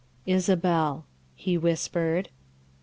"Isabel," 0.39 1.05
he 1.35 1.59
whispered. 1.59 2.29